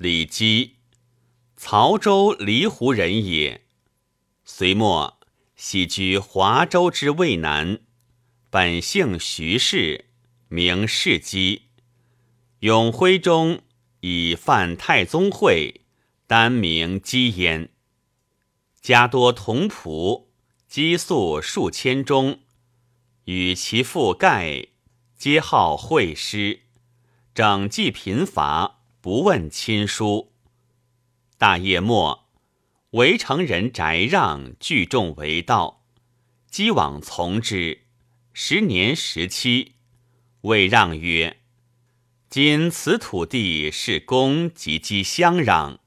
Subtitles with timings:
[0.00, 0.76] 李基，
[1.56, 3.64] 曹州离湖人也。
[4.44, 5.18] 隋末
[5.56, 7.80] 喜居华州之渭南，
[8.48, 10.04] 本姓徐氏，
[10.46, 11.62] 名世基。
[12.60, 13.62] 永徽中
[13.98, 15.80] 以犯太宗讳，
[16.28, 17.70] 单名基焉。
[18.80, 20.26] 家多同仆，
[20.68, 22.38] 积粟数千钟，
[23.24, 24.68] 与其父盖
[25.16, 26.60] 皆好会师，
[27.34, 28.77] 整计贫乏，
[29.08, 30.34] 不问亲疏。
[31.38, 32.28] 大业末，
[32.90, 35.82] 围城人翟让聚众为道，
[36.50, 37.84] 积往从之。
[38.34, 39.76] 十年十七，
[40.42, 41.38] 魏让曰
[42.28, 45.78] ：“今此土地是公及积相壤，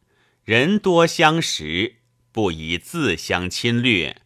[0.43, 1.97] 人多相识。”
[2.33, 4.23] 不宜自相侵略，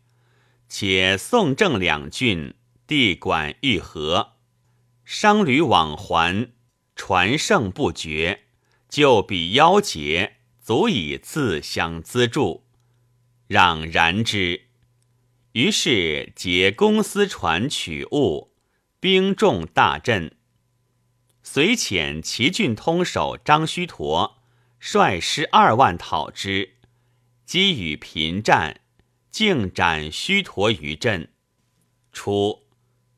[0.70, 2.54] 且宋郑两郡
[2.88, 4.36] 地管愈合，
[5.04, 6.54] 商旅往还，
[6.96, 8.45] 传盛不绝，
[8.96, 12.64] 就彼夭竭，足以自相资助。
[13.46, 14.68] 让然之，
[15.52, 18.54] 于是解公私船取物，
[19.02, 20.38] 兵众大振。
[21.44, 24.38] 遂遣齐郡通守张须陀
[24.80, 26.76] 率师二万讨之。
[27.46, 28.80] 积与频战，
[29.30, 31.34] 竟斩须陀于阵。
[32.14, 32.62] 初，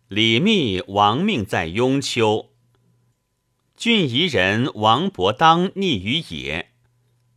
[0.08, 2.47] 李密亡命在雍丘，
[3.78, 6.72] 郡夷人王伯当匿于野。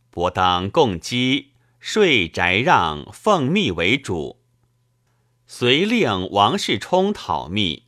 [0.09, 4.41] 伯当共击，税宅让，奉密为主。
[5.45, 7.83] 遂令王世充讨密，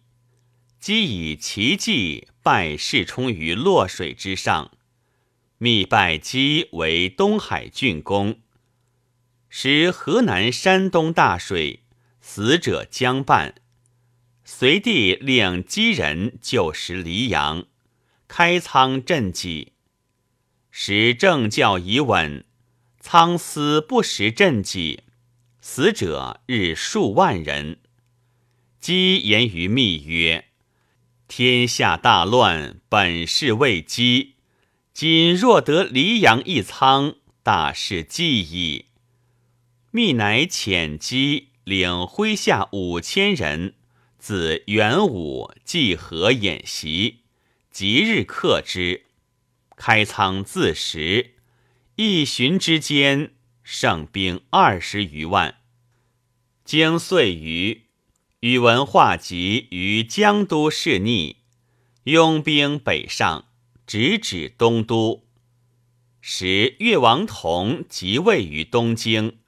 [0.80, 4.70] 击以奇计败世充于洛水之上。
[5.58, 8.40] 密拜击为东海郡公。
[9.50, 11.82] 时河南、山东大水，
[12.22, 13.56] 死者将半。
[14.46, 17.66] 隋帝令姬人救食黎阳，
[18.36, 19.74] 开仓赈济。
[20.72, 22.44] 时政教已稳，
[23.00, 25.04] 仓司不时赈济，
[25.62, 27.78] 死者日数万人。
[28.80, 30.46] 姬言于密曰
[31.30, 34.34] ：“天下大乱，本是未饥。
[34.92, 38.86] 今若得黎阳一仓，大事既矣。”
[39.94, 43.76] 密乃遣机领麾下五千人，
[44.18, 47.20] 自元武济河演习，
[47.74, 49.08] 即日克之。
[49.76, 51.32] 开仓自食，
[51.96, 55.56] 一旬之间，胜兵二十余万。
[56.64, 57.82] 经岁余，
[58.42, 61.38] 宇文化及于江都势逆，
[62.04, 63.48] 拥兵北上，
[63.88, 65.26] 直指东都。
[66.22, 69.40] 时越王同即位于东京。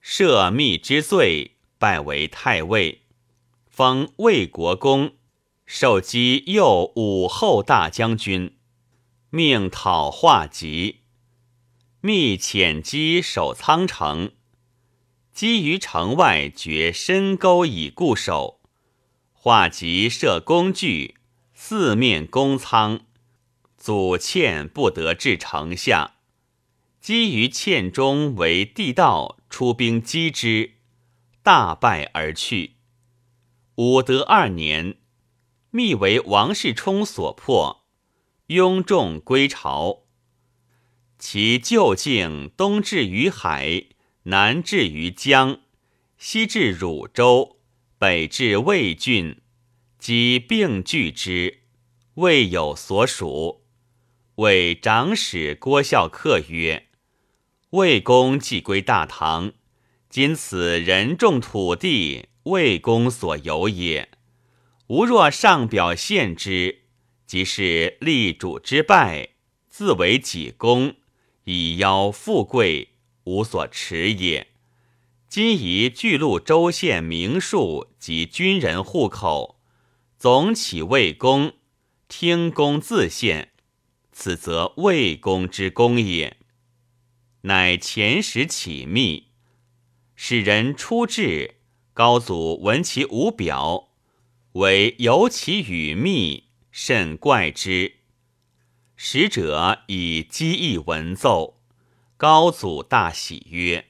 [0.00, 3.02] 赦密之罪，拜为太尉，
[3.66, 5.16] 封魏国公，
[5.70, 8.56] 受击右武后大将军，
[9.28, 11.02] 命讨化吉。
[12.00, 14.32] 密遣击守仓城，
[15.30, 18.62] 击于城外掘深沟以固守。
[19.34, 21.16] 化吉设工具，
[21.52, 23.00] 四面攻仓，
[23.76, 26.14] 阻堑不得至城下。
[26.98, 29.36] 击于堑中为地道。
[29.50, 30.72] 出兵击之，
[31.42, 32.76] 大败而去。
[33.76, 34.96] 武德二年，
[35.70, 37.84] 密为王世充所破，
[38.46, 40.04] 拥众归朝。
[41.18, 43.84] 其旧境东至于海，
[44.24, 45.60] 南至于江，
[46.16, 47.58] 西至汝州，
[47.98, 49.40] 北至魏郡，
[49.98, 51.62] 即并据之，
[52.14, 53.64] 未有所属。
[54.36, 56.86] 为长史郭孝恪曰。
[57.70, 59.52] 魏公既归大唐，
[60.08, 64.08] 今此人众土地，魏公所有也。
[64.88, 66.84] 吾若上表献之，
[67.26, 69.32] 即是立主之败，
[69.68, 70.94] 自为己功，
[71.44, 72.94] 以邀富贵，
[73.24, 74.46] 无所持也。
[75.28, 79.60] 今宜巨鹿州县名数及军人户口，
[80.16, 81.52] 总起魏公，
[82.08, 83.50] 听公自献，
[84.10, 86.38] 此则魏公之功也。
[87.42, 89.26] 乃前时起密，
[90.16, 91.56] 使人出至，
[91.92, 93.87] 高祖闻其无表，
[94.58, 97.98] 唯有其语密，甚怪之。
[98.96, 101.60] 使者以机意文奏，
[102.16, 103.86] 高祖大喜曰：“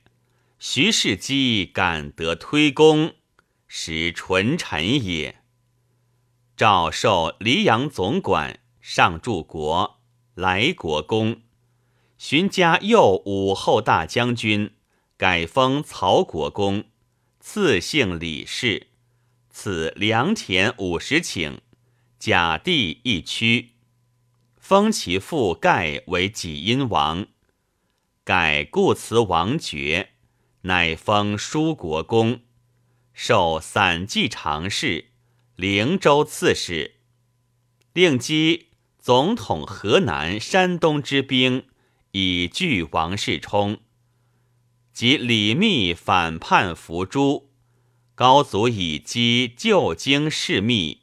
[0.60, 3.14] 徐世基敢得推功，
[3.66, 5.36] 实纯臣也。”
[6.54, 10.02] 诏授黎阳总管，上柱国，
[10.34, 11.40] 来国公。
[12.18, 14.72] 荀家右武后大将军，
[15.16, 16.84] 改封曹国公，
[17.40, 18.87] 赐姓李氏，
[19.60, 21.58] 赐良田五十顷，
[22.16, 23.70] 甲地一区。
[24.56, 27.26] 封其父盖为济阴王。
[28.22, 30.10] 盖故辞王爵，
[30.60, 32.42] 乃封舒国公，
[33.12, 35.06] 授散骑常侍、
[35.56, 36.94] 灵州刺史，
[37.92, 41.66] 令击总统河南、山东之兵，
[42.12, 43.80] 以拒王世充。
[44.92, 47.47] 及李密反叛伏诛，
[48.18, 51.02] 高祖以击旧京事密，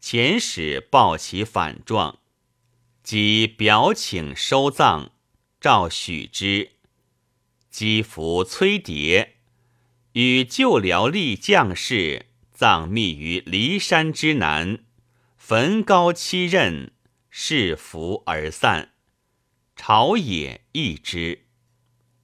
[0.00, 2.20] 遣使报其反状，
[3.02, 5.10] 即表请收葬。
[5.60, 6.74] 诏许之，
[7.68, 9.38] 积服崔蝶，
[10.12, 14.84] 与旧辽吏将士葬密于骊山之南，
[15.36, 16.90] 焚高七仞，
[17.28, 18.92] 是服而散。
[19.74, 21.46] 朝野异之。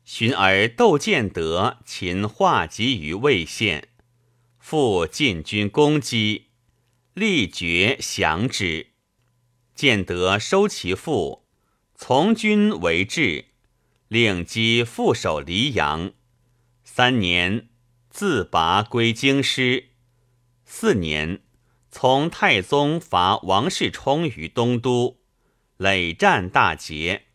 [0.04, 3.88] 寻而窦建德擒化及于魏县，
[4.70, 6.48] 复进军攻击，
[7.14, 8.88] 力决降之。
[9.74, 11.46] 建德收其父。
[11.94, 13.46] 从军为质，
[14.08, 16.12] 令击副守黎阳。
[16.84, 17.70] 三年，
[18.10, 19.92] 自拔归京师。
[20.66, 21.40] 四年，
[21.90, 25.22] 从太宗伐王世充于东都，
[25.78, 27.28] 累战大捷。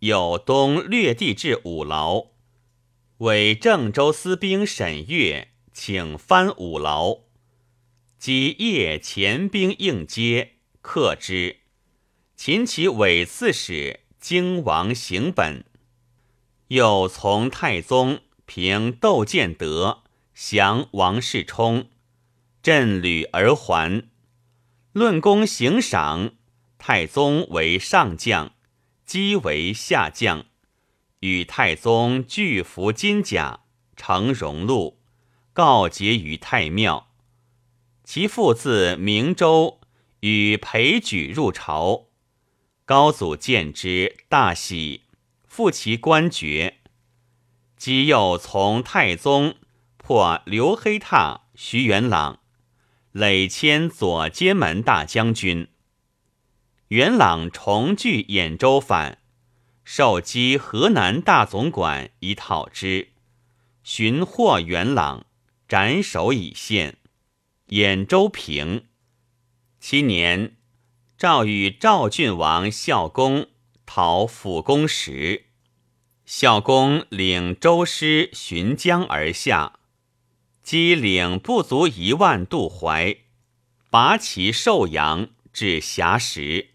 [0.00, 2.30] 有东略地至五牢，
[3.18, 7.18] 为郑州司兵沈岳请翻五牢，
[8.18, 11.58] 击夜前兵应接，克之。
[12.34, 15.64] 秦其伪刺史荆王行本，
[16.66, 20.02] 又从太宗平窦建德，
[20.34, 21.88] 降王世充，
[22.60, 24.08] 振旅而还。
[24.90, 26.32] 论功行赏，
[26.76, 28.52] 太宗为上将，
[29.06, 30.46] 姬为下将，
[31.20, 33.60] 与太宗俱服金甲，
[33.94, 34.97] 乘荣禄，
[35.58, 37.08] 告捷于太庙。
[38.04, 39.80] 其父自明州，
[40.20, 42.04] 与裴举入朝。
[42.84, 45.02] 高祖见之，大喜，
[45.48, 46.78] 复其官爵。
[47.76, 49.56] 姬又从太宗
[49.96, 52.38] 破刘黑闼、徐元朗，
[53.10, 55.66] 累迁左监门大将军。
[56.90, 59.18] 元朗重聚兖州反，
[59.82, 63.08] 受击河南大总管以讨之，
[63.82, 65.26] 寻获元朗，
[65.68, 66.96] 斩首以献。
[67.68, 68.86] 兖州平。
[69.78, 70.56] 七年。
[71.18, 73.48] 赵与赵郡王孝公
[73.84, 75.46] 讨辅公时，
[76.24, 79.80] 孝公领周师巡江而下，
[80.62, 83.16] 击领不足一万渡淮，
[83.90, 86.70] 拔其寿阳至峡石。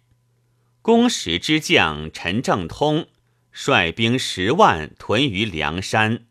[0.82, 3.08] 公时之将陈正通
[3.52, 6.26] 率兵十万屯于梁山，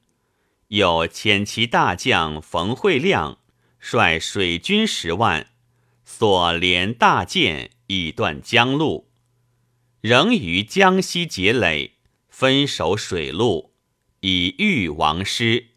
[0.73, 3.39] 又遣其大将冯惠亮
[3.79, 5.49] 率水军十万，
[6.05, 7.71] 所连大舰。
[7.89, 9.11] 以断江路，
[10.01, 11.97] 仍于江西结垒，
[12.31, 13.75] 分守水路，
[14.21, 15.73] 以御王师。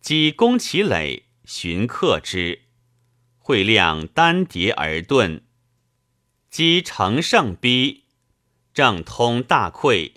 [0.00, 2.66] 击攻其垒，寻克之。
[3.40, 5.40] 惠亮单迭而遁。
[6.48, 8.04] 击乘胜逼，
[8.72, 10.12] 正通大溃，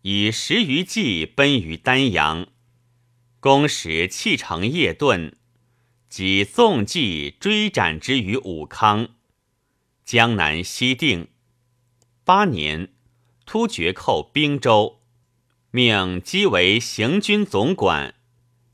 [0.00, 2.48] 以十余骑奔于丹阳。
[3.42, 5.32] 公时弃城夜遁，
[6.08, 9.16] 即纵骑追斩之于武康。
[10.04, 11.26] 江南西定
[12.22, 12.92] 八年，
[13.44, 15.00] 突厥寇兵州，
[15.72, 18.14] 命姬为行军总管，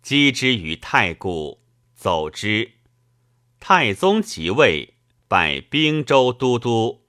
[0.02, 1.62] 击之于太谷，
[1.94, 2.72] 走之。
[3.58, 4.92] 太宗即位，
[5.26, 7.06] 拜兵州都督，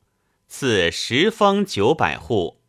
[0.47, 2.61] 赐十封九百户。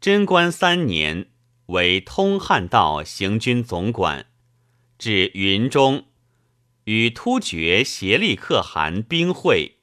[0.00, 1.29] 贞观三年，
[1.70, 4.26] 为通汉道行军总管，
[4.98, 6.06] 至云中，
[6.84, 9.78] 与突厥协力可汗兵会。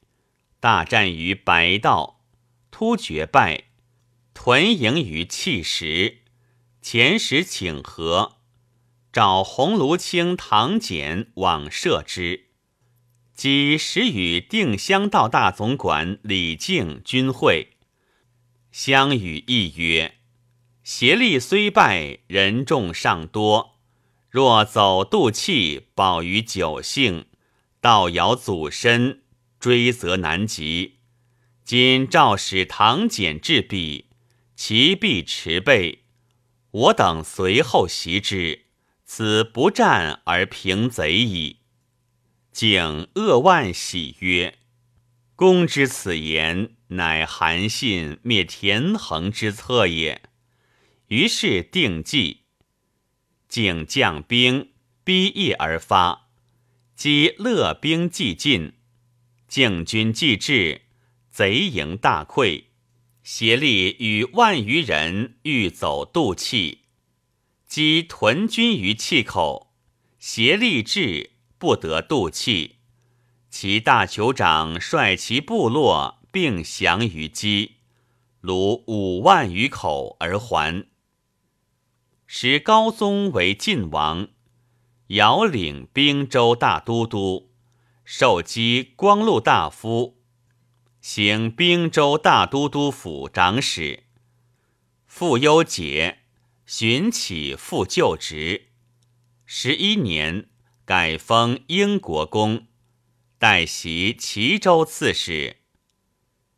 [0.59, 2.21] 大战于白道，
[2.71, 3.65] 突厥败，
[4.33, 6.19] 屯营于弃石。
[6.81, 8.37] 遣使请和，
[9.11, 12.45] 召鸿胪卿唐简往射之。
[13.33, 17.71] 即时与定襄道大总管李靖军会，
[18.71, 20.15] 相与议曰
[20.89, 23.77] ：“协力虽败，人众尚多，
[24.29, 27.25] 若走渡气，保于九姓，
[27.81, 29.23] 道遥祖身。”
[29.59, 30.99] 追责难及，
[31.65, 34.05] 今诏使唐简至彼，
[34.55, 36.05] 其必持备。
[36.71, 38.67] 我等随后袭之，
[39.03, 41.57] 此不战而平贼矣。
[42.53, 44.57] 景扼万喜曰
[45.35, 50.21] ：“公之此言，乃韩信灭田横之策也。”
[51.07, 52.41] 于是定计。
[53.47, 54.71] 景将兵
[55.03, 56.27] 逼夜而发，
[56.95, 58.73] 击乐兵既尽。
[59.47, 60.81] 靖军既至，
[61.29, 62.65] 贼营大溃，
[63.23, 66.79] 协力与万余人欲走渡气，
[67.65, 69.73] 击屯军于气口，
[70.19, 72.75] 协力至，不得渡气。
[73.49, 77.75] 其大酋长率其部落并降于击，
[78.41, 80.85] 虏五万余口而还。
[82.29, 84.27] 时高宗为晋王，
[85.07, 87.53] 遥领兵州大都督，
[88.03, 90.17] 授击光禄大夫，
[90.99, 94.03] 行兵州大都督府长史。
[95.05, 96.19] 复忧解，
[96.65, 98.67] 寻起复就职。
[99.45, 100.49] 十一年，
[100.83, 102.67] 改封英国公。
[103.39, 105.57] 代袭齐州刺史，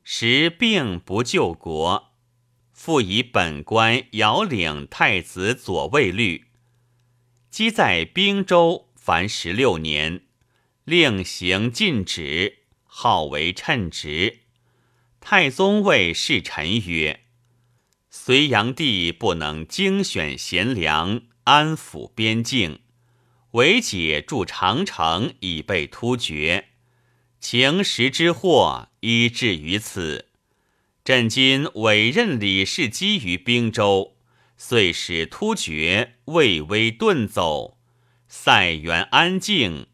[0.01, 2.08] 时病不救国，
[2.81, 6.45] 复以本官遥领太子左卫律，
[7.51, 10.21] 积在兵州凡十六年，
[10.85, 14.43] 令行禁止，号为称职。
[15.19, 17.25] 太宗谓侍臣曰
[18.09, 22.79] ：“隋炀帝不能精选贤良，安抚边境，
[23.51, 26.69] 唯解筑长城，以备突厥。”
[27.41, 30.28] 情时之祸，依至于此。
[31.09, 34.13] 朕今委任李世基于兵州，
[34.57, 37.79] 遂使突厥畏威遁走，
[38.27, 39.87] 塞垣安静，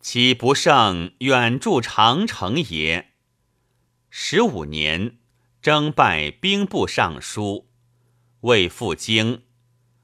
[0.00, 3.08] 岂不胜远筑长城也？
[4.10, 5.16] 十五年，
[5.60, 7.66] 征拜兵部尚书，
[8.42, 9.42] 未赴京，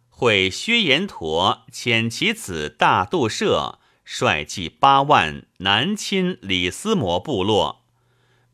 [0.08, 3.78] 会薛延陀遣其子大杜摄。
[4.04, 7.86] 率骑八万南侵李思摩部落，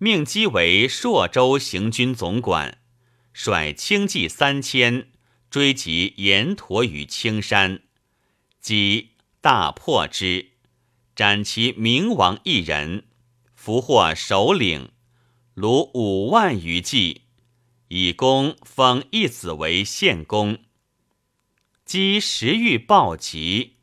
[0.02, 2.78] 命姬为朔州行军总管，
[3.32, 5.12] 率轻骑三千
[5.48, 7.82] 追击延陀于青山，
[8.60, 10.54] 击大破之，
[11.14, 13.04] 斩其明王一人，
[13.54, 14.90] 俘获首领，
[15.54, 17.20] 虏五万余骑，
[17.86, 20.58] 以功封一子为献公。
[21.84, 23.76] 姬时欲暴疾。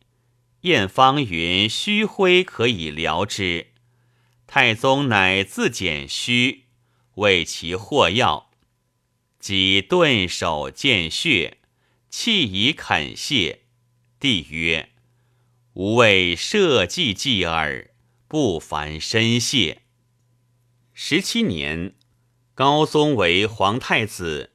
[0.63, 3.67] 燕方云：“虚灰可以疗之。”
[4.51, 6.63] 太宗乃自检虚，
[7.17, 8.49] 为其获药，
[9.39, 11.59] 即顿首见血，
[12.09, 13.59] 气以肯谢。
[14.19, 14.89] 帝曰
[15.73, 17.91] ：“吾为社稷计耳，
[18.27, 19.83] 不凡深谢。”
[20.95, 21.93] 十七年，
[22.55, 24.53] 高宗为皇太子，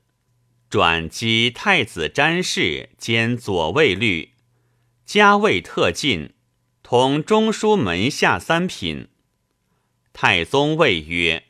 [0.68, 4.32] 转击太子詹事兼左卫律。
[5.06, 6.34] 加位特进，
[6.82, 9.10] 同中书门下三品。
[10.16, 11.42] 太宗谓曰：“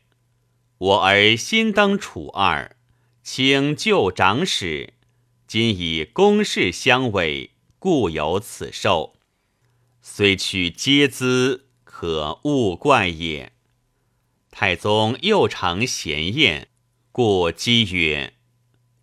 [0.78, 2.74] 我儿新登楚二，
[3.22, 4.94] 请旧长史，
[5.46, 9.16] 今以公事相委，故有此寿。
[10.00, 13.52] 虽取阶资，可勿怪也。”
[14.50, 16.68] 太宗又尝咸宴，
[17.12, 18.32] 故讥曰：“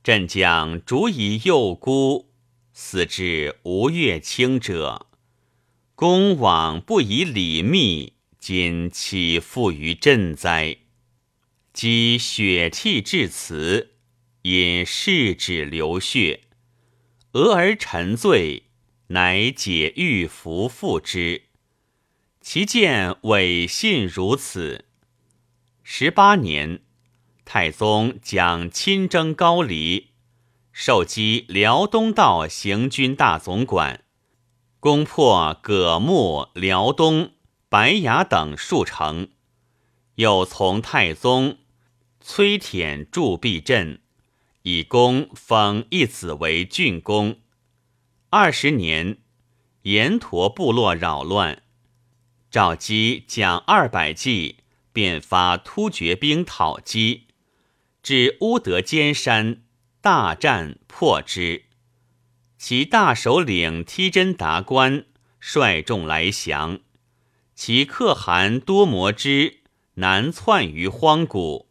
[0.03, 2.31] 朕将逐以幼孤。”
[2.73, 5.05] 死至吴越卿者，
[5.93, 10.77] 公往不以礼密，今岂复于朕哉？
[11.73, 13.91] 积血气至此，
[14.41, 16.45] 因世指流血，
[17.33, 18.63] 俄而沉醉，
[19.09, 21.43] 乃解玉符复之。
[22.41, 24.85] 其见伪信如此。
[25.83, 26.81] 十八年，
[27.45, 30.07] 太宗将亲征高丽。
[30.71, 34.03] 授机辽东道行军大总管，
[34.79, 37.33] 攻破葛木、辽东、
[37.71, 39.29] 白崖等数城，
[40.15, 41.59] 又从太宗
[42.19, 44.01] 崔舔筑壁镇，
[44.63, 47.39] 以功封一子为郡公。
[48.29, 49.19] 二十年，
[49.83, 51.63] 延陀部落扰乱，
[52.49, 54.57] 赵姬将二百骑，
[54.91, 57.27] 便发突厥兵讨击，
[58.03, 59.61] 至乌德尖山。
[60.01, 61.63] 大战破之，
[62.57, 65.05] 其大首领梯真达官
[65.39, 66.81] 率众来降，
[67.63, 69.59] 其可汗多摩之
[69.93, 71.69] 南窜于荒谷，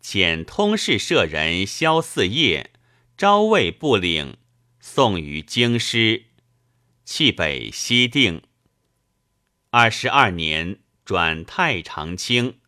[0.00, 2.70] 遣通事舍人萧四业
[3.16, 4.36] 招魏不领，
[4.78, 6.26] 送于京师，
[7.04, 8.42] 弃北西定。
[9.70, 12.60] 二十二年转太常卿，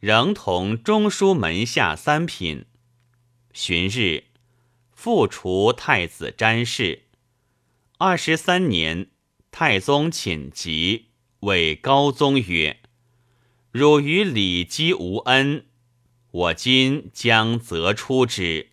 [0.00, 2.66] 仍同中书门下三品。
[3.52, 4.24] 旬日，
[4.90, 7.04] 复除太子詹事。
[7.98, 9.10] 二十三年，
[9.52, 11.10] 太宗寝疾，
[11.44, 12.80] 谓高宗曰
[13.72, 15.66] ：“汝与李姬无恩，
[16.30, 18.70] 我今将责出之。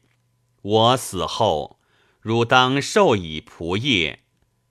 [0.61, 1.79] 我死后，
[2.19, 4.19] 汝当授以仆业，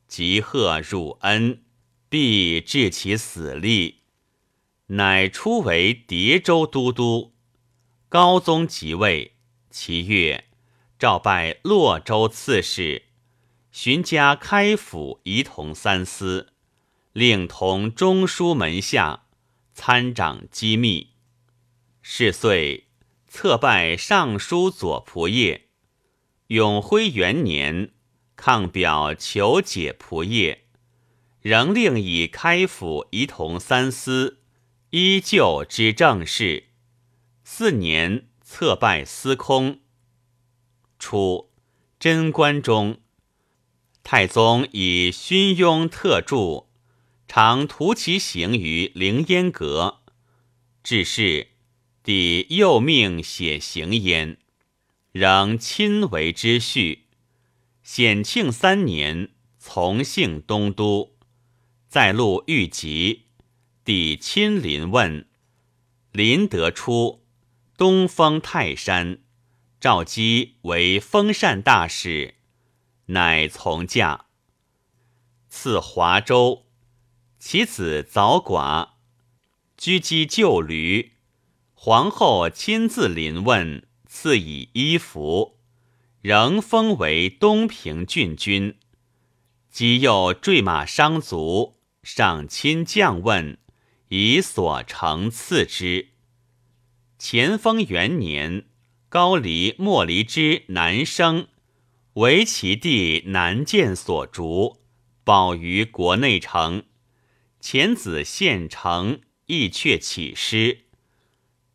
[0.07, 1.63] 即贺汝恩，
[2.09, 4.01] 必治其死力。”
[4.93, 7.33] 乃出为叠州都督。
[8.09, 9.37] 高宗即位。
[9.71, 10.47] 其月，
[10.99, 13.05] 诏拜洛州刺史，
[13.71, 16.50] 寻加开府仪同三司，
[17.13, 19.25] 令同中书门下，
[19.75, 21.11] 参掌机密。
[22.01, 22.87] 是岁，
[23.27, 25.63] 册拜尚书左仆射。
[26.47, 27.91] 永徽元年，
[28.37, 30.59] 抗表求解仆射，
[31.41, 34.39] 仍令以开府仪同三司，
[34.91, 36.69] 依旧之政事。
[37.43, 39.81] 四年，册拜司空。
[40.99, 41.51] 初，
[41.99, 43.01] 贞观中，
[44.03, 46.69] 太宗以勋庸特著，
[47.33, 50.01] 常图其行于凌烟阁。
[50.83, 51.51] 至是，
[52.03, 54.37] 帝又命写行焉，
[55.13, 57.07] 仍亲为之序。
[57.85, 59.29] 显庆三年，
[59.61, 61.15] 从幸东都，
[61.87, 63.27] 在路遇疾，
[63.85, 65.29] 帝亲临问，
[66.11, 67.25] 临得出，
[67.77, 69.21] 东封泰山。
[69.79, 72.35] 赵姬为封禅大使，
[73.07, 74.27] 乃从驾。
[75.49, 76.67] 赐华州，
[77.43, 78.91] 其子早寡，
[79.79, 81.13] 居积旧驴。
[81.73, 85.59] 皇后亲自临问，赐以衣服，
[86.21, 88.77] 仍封为东平郡君。
[89.71, 93.57] 即又坠马伤足，上亲降问，
[94.09, 96.11] 以所成赐之。
[97.19, 98.67] 乾封元年。
[99.09, 101.49] 高黎莫离之南生，
[102.13, 104.83] 为其弟南建所逐，
[105.25, 106.85] 保于国内城。
[107.61, 110.87] 前子献城，亦却起师。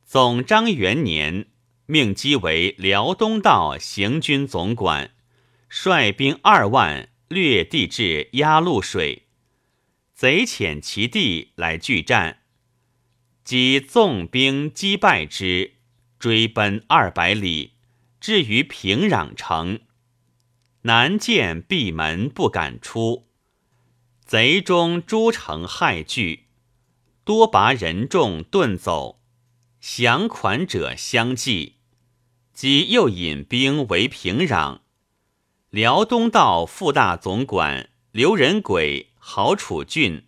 [0.03, 1.47] 总章元年，
[1.85, 5.11] 命姬为辽东道行军总管，
[5.69, 9.27] 率兵二万，掠地至鸭绿水。
[10.13, 12.39] 贼遣其弟来拒战，
[13.43, 15.73] 即纵兵击败之。
[16.17, 17.73] 追奔二百里，
[18.19, 19.81] 至于平壤城，
[20.83, 23.27] 南见闭门不敢出。
[24.25, 26.45] 贼中诸城害惧，
[27.23, 29.21] 多拔人众遁走，
[29.79, 31.75] 降款者相继。
[32.51, 34.79] 即又引兵围平壤。
[35.69, 40.25] 辽东道副大总管刘仁轨、郝楚俊、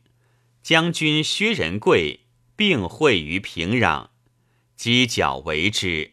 [0.62, 4.10] 将军薛仁贵并会于平壤。
[4.78, 6.12] 犄角为之，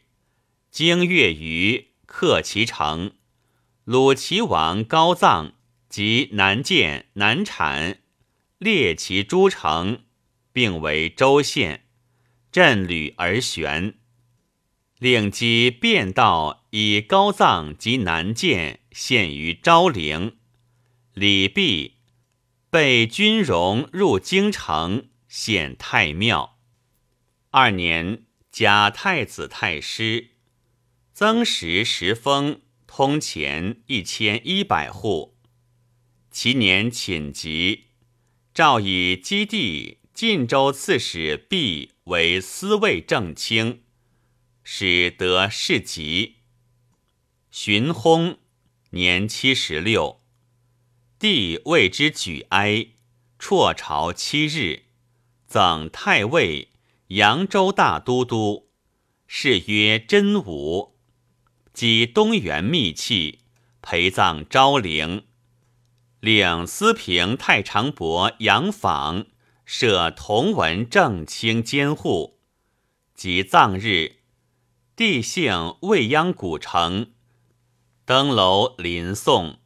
[0.71, 3.13] 经月余克其城。
[3.85, 5.53] 鲁齐王高臧
[5.95, 8.01] 及南建、南产，
[8.59, 10.03] 列其诸城，
[10.53, 11.85] 并为州县，
[12.51, 13.95] 镇旅而悬。
[14.99, 20.37] 令击便道以高臧及南建献于昭陵。
[21.13, 21.99] 李弼
[22.71, 26.59] 被军容入京城，献太庙。
[27.51, 28.25] 二年。
[28.51, 30.31] 假太子太师，
[31.13, 35.34] 增实十封，通钱一千一百户。
[36.35, 37.85] 其年寝疾，
[38.53, 43.85] 诏以基地晋州刺史毕为司卫正卿，
[44.65, 46.39] 使得世疾。
[47.53, 48.39] 荀薨，
[48.91, 50.23] 年七十六。
[51.21, 52.89] 帝为之举哀，
[53.39, 54.87] 辍朝七日，
[55.47, 56.71] 赠太尉。
[57.09, 58.71] 扬州大都督，
[59.29, 60.97] 谥曰真武，
[61.73, 63.43] 即东原密契，
[63.81, 65.27] 陪葬昭陵。
[66.25, 69.27] 领司平太常伯杨访
[69.67, 72.39] 设同文正卿监护。
[73.15, 74.21] 即葬日，
[74.97, 77.11] 帝幸未央古城，
[78.07, 79.59] 登楼临送，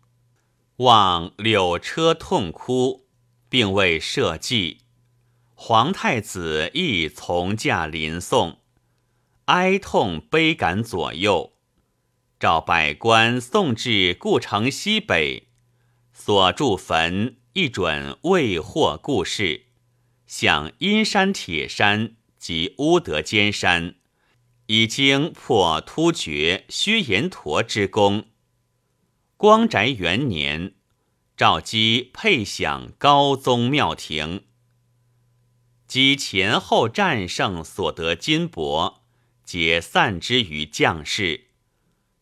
[0.78, 3.06] 望柳车痛哭，
[3.48, 4.78] 并未设祭。
[5.54, 8.58] 皇太子亦从驾临送，
[9.44, 11.52] 哀痛悲感左右。
[12.40, 15.47] 召百官送至故城西北，
[16.20, 19.66] 所筑坟亦准未获故事。
[20.26, 23.94] 向阴山、铁山及乌德尖山，
[24.66, 28.24] 已经破突厥薛延陀之功。
[29.36, 30.74] 光宅元年，
[31.36, 34.44] 赵姬配享高宗庙庭。
[35.86, 38.96] 积前后战胜所得金帛，
[39.44, 41.46] 皆散之于将士。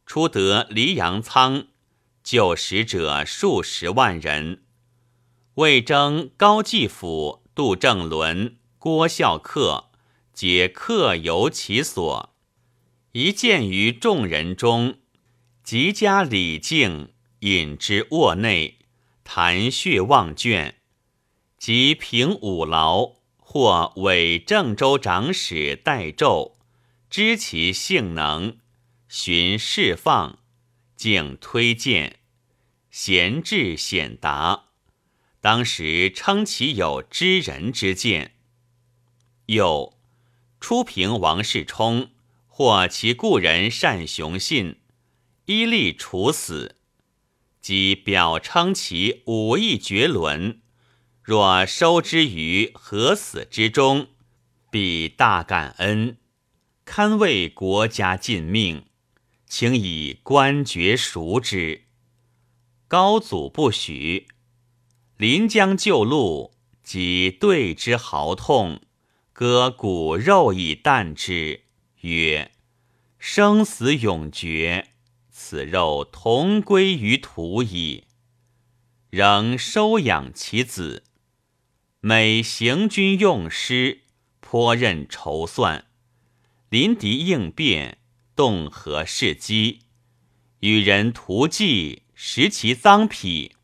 [0.05, 1.67] 初得黎阳仓，
[2.27, 4.65] 救使者数十万人。
[5.55, 9.85] 魏征、高继甫、杜正伦、郭孝恪，
[10.33, 12.35] 皆客游其所。
[13.13, 14.99] 一见于众人中，
[15.63, 18.79] 极加礼敬，引之卧内，
[19.23, 20.75] 谈叙望卷，
[21.57, 23.15] 即平五劳。
[23.39, 26.55] 或伪郑州长史代胄，
[27.09, 28.57] 知其性能，
[29.09, 30.41] 寻释放，
[30.97, 32.21] 竟推荐，
[32.91, 34.65] 贤智显达。
[35.41, 38.33] 当时称其有知人之见。
[39.47, 39.97] 又
[40.59, 42.11] 初平王世充，
[42.49, 44.81] 或其故人单雄信，
[45.45, 46.77] 依例处死。
[47.61, 50.61] 即表称其武艺绝伦，
[51.23, 54.09] 若收之于何死之中，
[54.71, 56.17] 必大感恩，
[56.85, 58.87] 堪为国家尽命，
[59.59, 61.85] 请以官爵赎之。
[62.89, 64.29] 高祖不许。
[65.17, 68.83] 临江救路，即对之豪痛，
[69.33, 71.63] 割骨肉以啖之，
[72.03, 72.53] 曰
[73.19, 74.89] ：“生死永绝，
[75.31, 78.05] 此肉同归于土矣。”
[79.09, 81.03] 仍收养其子，
[82.01, 84.03] 每行军用师，
[84.41, 85.87] 颇任筹算，
[86.69, 87.97] 临敌应变，
[88.37, 89.81] 动和事机，
[90.61, 93.57] 与人图计，食其赃匹。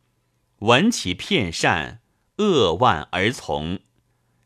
[0.61, 2.00] 闻其片善，
[2.37, 3.80] 扼腕而从。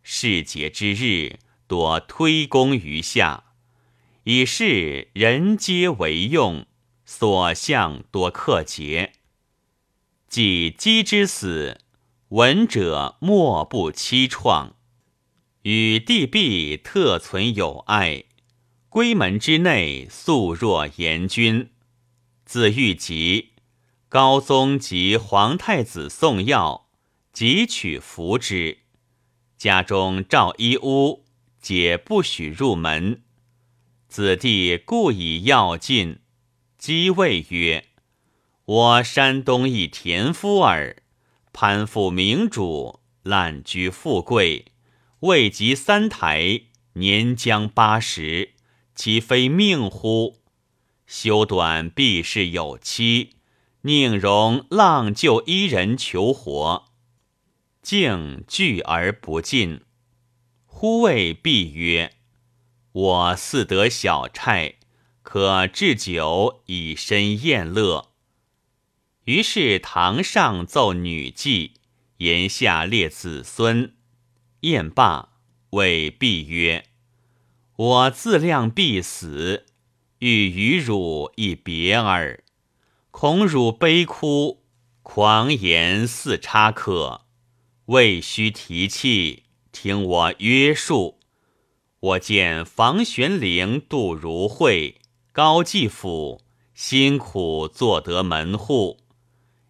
[0.03, 3.45] 世节之日，多推功于下，
[4.25, 6.67] 以示人皆为用。
[7.09, 9.13] 所向多克节。
[10.29, 11.81] 既姬之死，
[12.31, 14.73] 闻者莫不凄怆。
[15.63, 18.25] 与帝婢特存友爱，
[18.97, 21.69] 闺门之内素若严君。
[22.47, 23.51] 子欲疾。
[24.09, 26.89] 高宗及皇太子送药，
[27.31, 28.79] 即取服之。
[29.59, 31.27] 家中赵一屋，
[31.61, 33.21] 皆不许入门。
[34.09, 36.21] 子弟故以药尽，
[36.79, 37.89] 即谓曰
[38.65, 41.03] ：“我山东一田夫耳，
[41.53, 44.73] 攀附明主，滥居富贵，
[45.21, 46.63] 未及三台，
[46.95, 48.55] 年将八十，
[48.97, 50.41] 岂非命乎？
[51.07, 53.35] 修短必是有期。”
[53.87, 56.87] 宁容浪就一人求活，
[57.83, 59.83] 竟拒而不进。
[60.65, 62.15] 忽谓毕曰
[62.91, 64.75] ：“我似得小差，
[65.23, 68.11] 可置酒以身宴乐。”
[69.27, 71.71] 于是堂上奏女妓，
[72.17, 73.95] 言下列子孙。
[74.63, 75.29] 宴罢，
[75.71, 76.87] 谓毕曰
[77.77, 79.67] ：“我自量必死，
[80.21, 82.43] 欲与汝一别耳。”
[83.11, 84.63] 恐汝悲哭，
[85.03, 87.23] 狂言似插客，
[87.87, 91.19] 未须提气，听我约束。
[92.01, 95.01] 我见房玄龄、杜如晦、
[95.33, 96.43] 高继甫
[96.75, 98.99] 辛苦做得门户，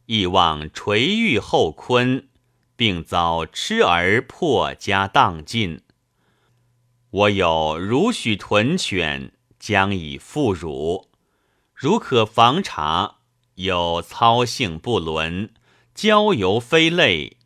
[0.07, 2.29] 亦望垂玉后坤，
[2.75, 5.83] 并遭痴儿破家荡尽。
[7.17, 11.09] 我有如许豚犬，将以复汝。
[11.75, 13.21] 如可防察。
[13.55, 15.55] 有操性不伦，
[15.95, 17.39] 交游非类，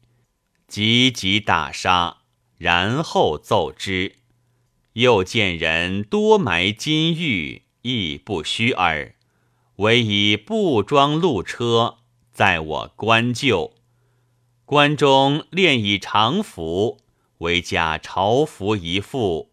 [0.67, 2.17] 急急打杀，
[2.59, 4.17] 然后奏之。
[4.95, 9.15] 又见人多埋金玉，亦不虚耳。
[9.77, 11.99] 唯以布装路车，
[12.33, 13.75] 在我官就。
[14.65, 16.99] 关中炼以长服，
[17.39, 19.50] 为加朝服一副。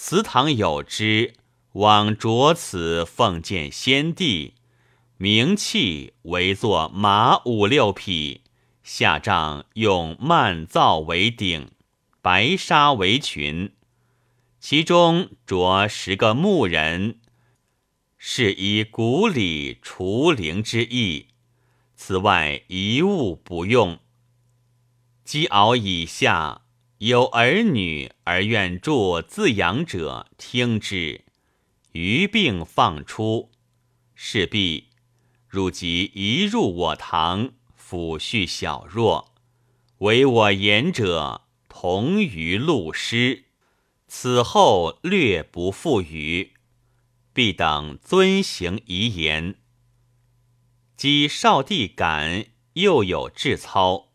[0.00, 1.34] 祠堂有之，
[1.72, 4.54] 往着此奉见先帝。
[5.16, 8.42] 名器为作马五六匹，
[8.84, 11.72] 下帐用幔造为顶，
[12.22, 13.74] 白纱为裙，
[14.60, 17.18] 其中着十个牧人，
[18.16, 21.26] 是以古礼除灵之意。
[21.96, 23.98] 此外一物不用。
[25.24, 26.62] 鸡熬以下
[26.98, 31.24] 有儿女而愿助自养者，听之。
[31.92, 33.52] 余病放出，
[34.16, 34.88] 势必。
[35.46, 39.32] 汝即一入我堂，抚恤小弱，
[39.98, 43.44] 唯我言者，同于路师。
[44.08, 46.54] 此后略不复语，
[47.32, 49.54] 必等遵行遗言。
[50.96, 54.08] 即少帝感，又有志操，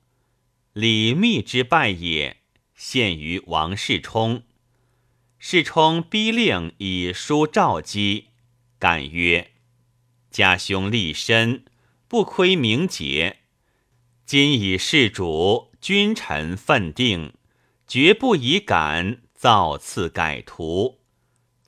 [0.74, 2.43] 李密之败也，
[2.76, 4.44] 献于王世充。
[5.38, 8.30] 世充逼令以书召姬，
[8.80, 9.52] 敢曰。
[10.32, 11.66] 家兄立身，
[12.08, 13.42] 不亏名节。
[14.26, 17.34] 今以事主，君臣分定，
[17.86, 21.02] 绝不以敢造次改图，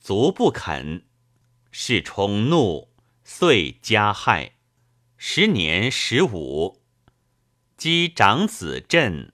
[0.01, 1.05] 卒不肯。
[1.69, 2.89] 世充怒，
[3.23, 4.53] 遂加害。
[5.17, 6.81] 时年十五，
[7.75, 9.33] 姬长子镇，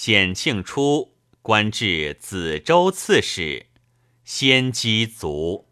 [0.00, 3.66] 显庆初，官至梓州刺史，
[4.22, 5.67] 先机卒。